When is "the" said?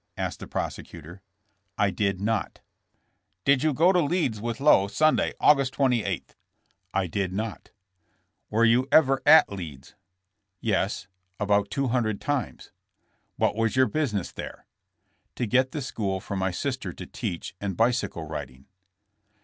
0.39-0.47, 15.71-15.83